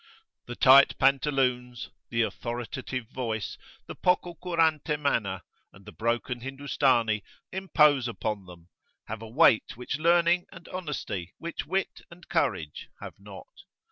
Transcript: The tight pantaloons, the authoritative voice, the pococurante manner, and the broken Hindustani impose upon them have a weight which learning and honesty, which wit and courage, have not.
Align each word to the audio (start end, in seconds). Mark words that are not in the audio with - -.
The 0.47 0.55
tight 0.55 0.97
pantaloons, 0.97 1.91
the 2.09 2.23
authoritative 2.23 3.07
voice, 3.11 3.55
the 3.85 3.93
pococurante 3.95 4.99
manner, 4.99 5.43
and 5.71 5.85
the 5.85 5.91
broken 5.91 6.39
Hindustani 6.41 7.23
impose 7.51 8.07
upon 8.07 8.47
them 8.47 8.69
have 9.05 9.21
a 9.21 9.29
weight 9.29 9.77
which 9.77 9.99
learning 9.99 10.47
and 10.51 10.67
honesty, 10.69 11.35
which 11.37 11.67
wit 11.67 12.01
and 12.09 12.27
courage, 12.27 12.89
have 12.99 13.19
not. 13.19 13.45